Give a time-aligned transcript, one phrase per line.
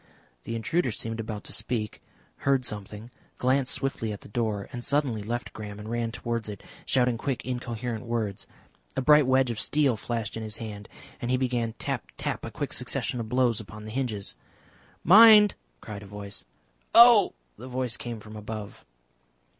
[0.45, 2.01] The intruder seemed about to speak,
[2.37, 6.63] heard something, glanced swiftly at the door, and suddenly left Graham and ran towards it,
[6.87, 8.47] shouting quick incoherent words.
[8.97, 10.89] A bright wedge of steel flashed in his hand,
[11.21, 14.35] and he began tap, tap, a quick succession of blows upon the hinges.
[15.03, 16.45] "Mind!" cried a voice.
[16.95, 18.83] "Oh!" The voice came from above.